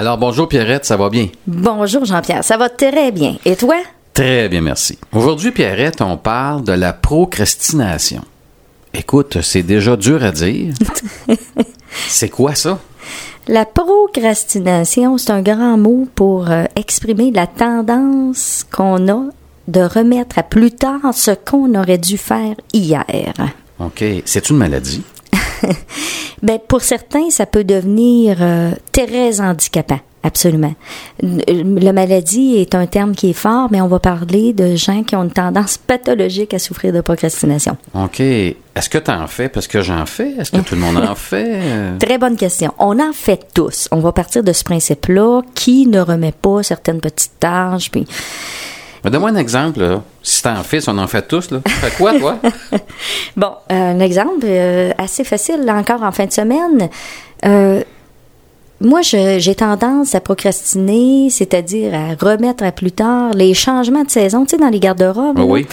[0.00, 1.26] Alors bonjour Pierrette, ça va bien?
[1.48, 3.34] Bonjour Jean-Pierre, ça va très bien.
[3.44, 3.74] Et toi?
[4.14, 4.96] Très bien, merci.
[5.12, 8.22] Aujourd'hui Pierrette, on parle de la procrastination.
[8.94, 10.72] Écoute, c'est déjà dur à dire.
[11.90, 12.78] c'est quoi ça?
[13.48, 19.24] La procrastination, c'est un grand mot pour euh, exprimer la tendance qu'on a
[19.66, 23.34] de remettre à plus tard ce qu'on aurait dû faire hier.
[23.80, 24.04] OK.
[24.24, 25.02] C'est une maladie?
[26.42, 30.00] ben, pour certains, ça peut devenir euh, très handicapant.
[30.24, 30.74] Absolument.
[31.22, 35.14] La maladie est un terme qui est fort, mais on va parler de gens qui
[35.14, 37.76] ont une tendance pathologique à souffrir de procrastination.
[37.94, 38.20] OK.
[38.20, 39.48] Est-ce que tu en fais?
[39.48, 40.34] Parce que j'en fais?
[40.38, 41.60] Est-ce que tout le monde en fait?
[42.00, 42.74] Très bonne question.
[42.78, 43.88] On en fait tous.
[43.92, 45.42] On va partir de ce principe-là.
[45.54, 47.90] Qui ne remet pas certaines petites tâches?
[47.90, 48.04] Puis
[49.04, 49.80] Donne-moi un exemple.
[49.80, 50.02] Là.
[50.22, 51.50] Si t'en fais, on en fait tous.
[51.50, 51.60] Là.
[51.66, 52.38] Fais quoi, toi?
[53.36, 56.88] bon, un exemple euh, assez facile, là, encore en fin de semaine.
[58.80, 64.10] Euh, moi, j'ai tendance à procrastiner, c'est-à-dire à remettre à plus tard les changements de
[64.10, 65.38] saison, tu sais, dans les garde-robes.
[65.38, 65.66] Ah oui.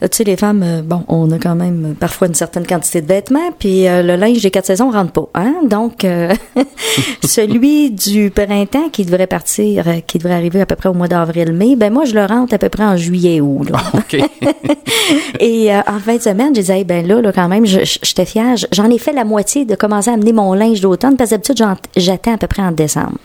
[0.00, 3.06] Tu sais, les femmes, euh, bon, on a quand même parfois une certaine quantité de
[3.06, 5.54] vêtements, puis euh, le linge des quatre saisons rentre pas, hein?
[5.64, 6.34] Donc, euh,
[7.24, 11.76] celui du printemps qui devrait partir, qui devrait arriver à peu près au mois d'avril-mai,
[11.76, 13.68] ben moi, je le rentre à peu près en juillet-août.
[13.72, 14.20] Ah, OK.
[15.40, 18.56] Et en fin de semaine, je disais, ben là, là, quand même, j'étais fière.
[18.72, 21.64] J'en ai fait la moitié de commencer à amener mon linge d'automne, parce que d'habitude,
[21.96, 23.18] j'attends à peu près en décembre.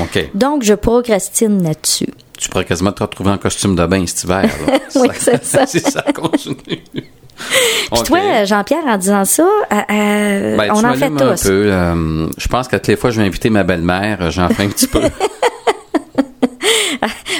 [0.00, 0.30] OK.
[0.34, 2.12] Donc, je procrastine là-dessus.
[2.38, 4.44] Tu pourrais quasiment te retrouver en costume de bain cet hiver.
[4.96, 5.66] oui, c'est ça.
[5.66, 6.82] si ça continue.
[7.92, 11.22] Puis toi, Jean-Pierre, en disant ça, euh, euh, ben, on en fait tous.
[11.22, 11.72] un peu.
[11.72, 14.64] euh, je pense que toutes les fois que je vais inviter ma belle-mère, j'en fais
[14.64, 15.02] un petit peu.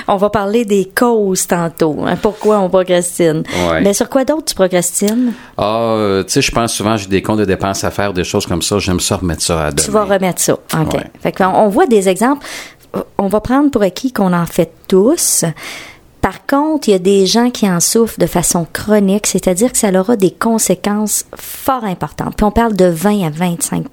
[0.08, 1.96] On va parler des causes tantôt.
[2.06, 3.42] hein, pourquoi on procrastine.
[3.70, 3.80] Ouais.
[3.82, 5.32] Mais sur quoi d'autre tu procrastines?
[5.58, 8.24] Ah, euh, tu sais, je pense souvent j'ai des comptes de dépenses à faire, des
[8.24, 8.78] choses comme ça.
[8.78, 9.82] J'aime ça remettre ça à demain.
[9.84, 10.52] Tu vas remettre ça.
[10.54, 10.94] OK.
[10.94, 11.10] Ouais.
[11.20, 12.46] Fait qu'on on voit des exemples.
[13.18, 15.44] On va prendre pour acquis qu'on en fait tous.
[16.26, 19.78] Par contre, il y a des gens qui en souffrent de façon chronique, c'est-à-dire que
[19.78, 22.34] ça aura des conséquences fort importantes.
[22.36, 23.86] Puis on parle de 20 à 25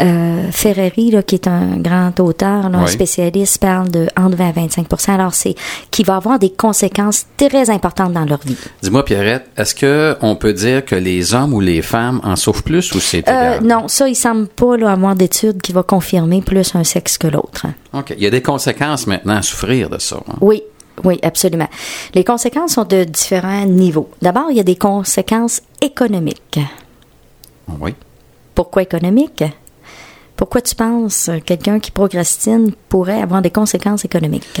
[0.00, 4.48] euh, Ferreri, là, qui est un grand auteur, là, un spécialiste, parle de entre 20
[4.48, 5.54] à 25% Alors, c'est
[5.90, 8.56] qui va avoir des conséquences très importantes dans leur vie.
[8.82, 12.62] Dis-moi, Pierrette, est-ce que on peut dire que les hommes ou les femmes en souffrent
[12.62, 16.40] plus ou c'est Euh, non, ça, il semble pas là, avoir d'études qui va confirmer
[16.40, 17.66] plus un sexe que l'autre.
[17.92, 18.14] OK.
[18.16, 20.16] Il y a des conséquences maintenant à souffrir de ça.
[20.26, 20.36] hein?
[20.40, 20.62] Oui,
[21.02, 21.68] oui, absolument.
[22.14, 24.10] Les conséquences sont de différents niveaux.
[24.22, 26.60] D'abord, il y a des conséquences économiques.
[27.80, 27.94] Oui.
[28.54, 29.44] Pourquoi économiques?
[30.36, 34.60] Pourquoi tu penses que quelqu'un qui procrastine pourrait avoir des conséquences économiques?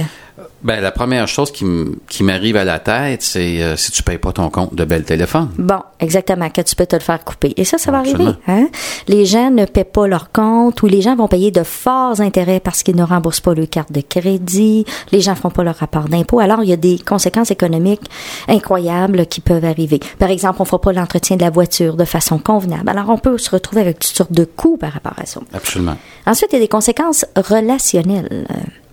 [0.64, 4.32] Ben, la première chose qui, m'arrive à la tête, c'est euh, si tu payes pas
[4.32, 5.50] ton compte de bel téléphone.
[5.58, 7.52] Bon, exactement, que tu peux te le faire couper.
[7.58, 8.34] Et ça, ça va Absolument.
[8.46, 8.62] arriver.
[8.64, 8.68] Hein?
[9.06, 12.60] Les gens ne paient pas leur compte ou les gens vont payer de forts intérêts
[12.60, 14.86] parce qu'ils ne remboursent pas leur carte de crédit.
[15.12, 16.40] Les gens ne feront pas leur rapport d'impôt.
[16.40, 18.08] Alors, il y a des conséquences économiques
[18.48, 20.00] incroyables qui peuvent arriver.
[20.18, 22.88] Par exemple, on ne fera pas l'entretien de la voiture de façon convenable.
[22.88, 25.40] Alors, on peut se retrouver avec toutes sortes de coûts par rapport à ça.
[25.52, 25.98] Absolument.
[26.26, 28.46] Ensuite, il y a des conséquences relationnelles.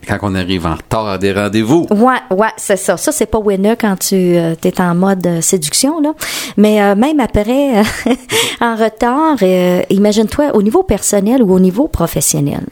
[0.04, 1.88] Euh, Quand on arrive en retard à des rendez-vous.
[1.92, 2.98] Ouais, ouais, c'est ça.
[2.98, 6.14] Ça, c'est pas winner quand tu es en mode euh, séduction, là.
[6.58, 7.84] Mais euh, même après, euh,
[8.62, 12.66] en retard, euh, imagine-toi au niveau personnel ou au niveau professionnel.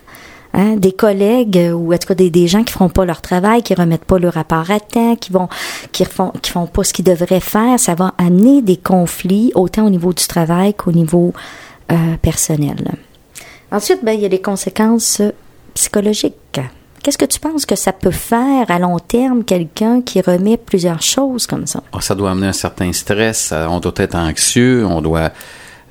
[0.52, 3.62] Hein, des collègues euh, ou en tout cas des, gens qui feront pas leur travail,
[3.62, 5.48] qui remettent pas leur rapport à temps, qui vont
[5.92, 9.86] qui font qui font pas ce qu'ils devraient faire, ça va amener des conflits autant
[9.86, 11.34] au niveau du travail qu'au niveau
[11.92, 12.78] euh, personnel.
[13.72, 15.30] Ensuite, ben il y a les conséquences euh,
[15.76, 16.60] psychologiques.
[17.04, 21.02] Qu'est-ce que tu penses que ça peut faire à long terme quelqu'un qui remet plusieurs
[21.02, 21.82] choses comme ça?
[21.94, 23.52] Ah, ça doit amener un certain stress.
[23.52, 24.86] euh, On doit être anxieux.
[24.86, 25.20] On doit.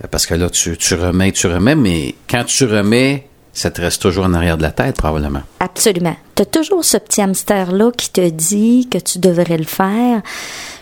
[0.05, 3.81] euh, Parce que là, tu, tu remets, tu remets, mais quand tu remets, ça te
[3.81, 5.43] reste toujours en arrière de la tête, probablement.
[5.61, 6.17] Absolument.
[6.39, 10.23] Tu as toujours ce petit hamster-là qui te dit que tu devrais le faire.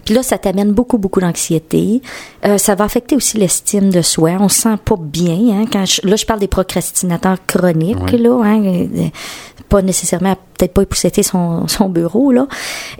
[0.04, 2.02] Puis là, ça t'amène beaucoup, beaucoup d'anxiété.
[2.44, 4.32] Euh, ça va affecter aussi l'estime de soi.
[4.38, 5.58] On se sent pas bien.
[5.62, 8.12] Hein, quand je- là, je parle des procrastinateurs chroniques.
[8.12, 9.08] Là, hein, euh,
[9.70, 12.32] pas nécessairement à peut-être pas épousseter son, son bureau.
[12.32, 12.46] Là.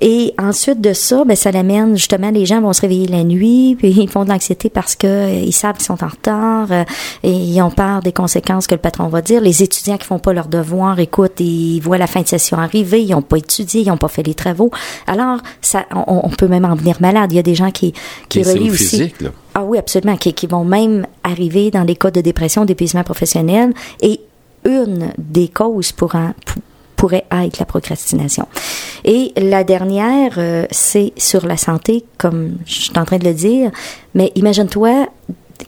[0.01, 3.77] Et ensuite de ça, ben, ça l'amène justement, les gens vont se réveiller la nuit,
[3.79, 6.85] puis ils font de l'anxiété parce que euh, ils savent qu'ils sont en retard euh,
[7.23, 9.41] et ils ont peur des conséquences que le patron va dire.
[9.41, 13.03] Les étudiants qui font pas leurs devoirs, écoute, ils voient la fin de session arriver,
[13.03, 14.71] ils ont pas étudié, ils ont pas fait les travaux.
[15.07, 17.33] Alors, ça, on, on peut même en venir malade.
[17.33, 17.93] Il y a des gens qui,
[18.29, 18.85] qui relient aussi.
[18.99, 19.31] physiques, là.
[19.55, 23.73] Ah oui, absolument, qui, qui vont même arriver dans des cas de dépression, d'épuisement professionnel.
[24.01, 24.21] Et
[24.65, 26.61] une des causes pourra- pou-
[26.97, 28.47] pourrait être la procrastination.
[29.05, 33.35] Et la dernière, euh, c'est sur la santé, comme je suis en train de le
[33.35, 33.71] dire.
[34.15, 35.07] Mais imagine-toi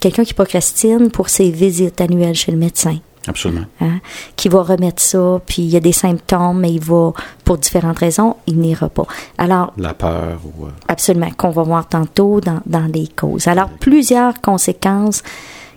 [0.00, 3.66] quelqu'un qui procrastine pour ses visites annuelles chez le médecin, Absolument.
[3.80, 3.98] hein,
[4.36, 7.12] qui va remettre ça, puis il y a des symptômes, mais il va,
[7.44, 9.06] pour différentes raisons, il n'ira pas.
[9.36, 10.66] Alors, La peur ou...
[10.66, 13.48] euh, absolument, qu'on va voir tantôt dans, dans les causes.
[13.48, 15.22] Alors, plusieurs conséquences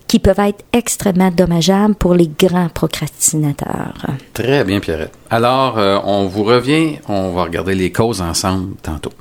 [0.07, 3.93] qui peuvent être extrêmement dommageables pour les grands procrastinateurs.
[4.33, 5.13] Très bien, Pierrette.
[5.29, 9.11] Alors, euh, on vous revient, on va regarder les causes ensemble tantôt.